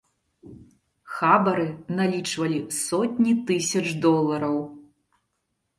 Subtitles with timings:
[1.15, 1.67] Хабары
[1.99, 4.57] налічвалі сотні тысяч долараў.